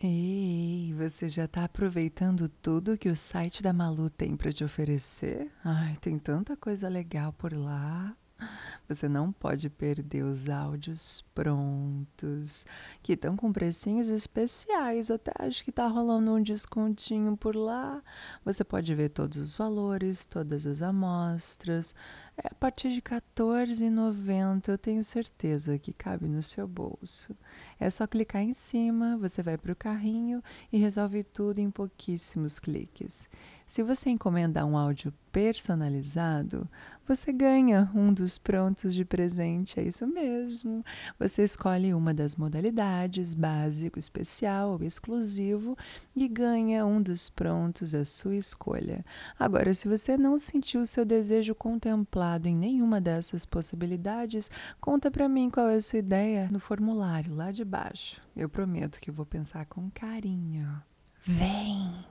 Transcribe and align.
Ei, 0.00 0.94
você 0.96 1.28
já 1.28 1.46
está 1.46 1.64
aproveitando 1.64 2.48
tudo 2.48 2.96
que 2.96 3.08
o 3.08 3.16
site 3.16 3.60
da 3.60 3.72
Malu 3.72 4.08
tem 4.08 4.36
para 4.36 4.52
te 4.52 4.62
oferecer? 4.62 5.50
Ai, 5.64 5.96
tem 6.00 6.16
tanta 6.20 6.56
coisa 6.56 6.88
legal 6.88 7.32
por 7.32 7.52
lá. 7.52 8.16
Você 8.88 9.06
não 9.06 9.30
pode 9.30 9.68
perder 9.68 10.22
os 10.22 10.48
áudios 10.48 11.22
prontos, 11.34 12.64
que 13.02 13.12
estão 13.12 13.36
com 13.36 13.52
precinhos 13.52 14.08
especiais. 14.08 15.10
Até 15.10 15.30
acho 15.38 15.62
que 15.62 15.70
tá 15.70 15.86
rolando 15.86 16.32
um 16.32 16.42
descontinho 16.42 17.36
por 17.36 17.54
lá. 17.54 18.02
Você 18.46 18.64
pode 18.64 18.94
ver 18.94 19.10
todos 19.10 19.36
os 19.36 19.54
valores, 19.54 20.24
todas 20.24 20.64
as 20.64 20.80
amostras. 20.80 21.94
É 22.42 22.48
a 22.50 22.54
partir 22.54 22.88
de 22.88 22.96
R$ 22.96 23.20
14,90. 23.36 24.68
Eu 24.68 24.78
tenho 24.78 25.04
certeza 25.04 25.78
que 25.78 25.92
cabe 25.92 26.26
no 26.26 26.42
seu 26.42 26.66
bolso. 26.66 27.36
É 27.78 27.90
só 27.90 28.06
clicar 28.06 28.42
em 28.42 28.54
cima, 28.54 29.18
você 29.18 29.42
vai 29.42 29.58
para 29.58 29.72
o 29.72 29.76
carrinho 29.76 30.42
e 30.72 30.78
resolve 30.78 31.22
tudo 31.22 31.58
em 31.58 31.70
pouquíssimos 31.70 32.58
cliques. 32.58 33.28
Se 33.68 33.82
você 33.82 34.08
encomendar 34.08 34.64
um 34.64 34.78
áudio 34.78 35.12
personalizado, 35.30 36.66
você 37.06 37.30
ganha 37.30 37.90
um 37.94 38.14
dos 38.14 38.38
prontos 38.38 38.94
de 38.94 39.04
presente. 39.04 39.78
É 39.78 39.82
isso 39.82 40.06
mesmo. 40.06 40.82
Você 41.18 41.44
escolhe 41.44 41.92
uma 41.92 42.14
das 42.14 42.34
modalidades, 42.34 43.34
básico, 43.34 43.98
especial 43.98 44.70
ou 44.70 44.82
exclusivo, 44.82 45.76
e 46.16 46.26
ganha 46.26 46.86
um 46.86 47.02
dos 47.02 47.28
prontos 47.28 47.94
à 47.94 48.06
sua 48.06 48.36
escolha. 48.36 49.04
Agora, 49.38 49.74
se 49.74 49.86
você 49.86 50.16
não 50.16 50.38
sentiu 50.38 50.80
o 50.80 50.86
seu 50.86 51.04
desejo 51.04 51.54
contemplado 51.54 52.48
em 52.48 52.56
nenhuma 52.56 53.02
dessas 53.02 53.44
possibilidades, 53.44 54.50
conta 54.80 55.10
para 55.10 55.28
mim 55.28 55.50
qual 55.50 55.68
é 55.68 55.76
a 55.76 55.82
sua 55.82 55.98
ideia 55.98 56.48
no 56.50 56.58
formulário 56.58 57.34
lá 57.34 57.52
de 57.52 57.66
baixo. 57.66 58.22
Eu 58.34 58.48
prometo 58.48 58.98
que 58.98 59.10
vou 59.10 59.26
pensar 59.26 59.66
com 59.66 59.90
carinho. 59.90 60.82
Vem! 61.20 62.07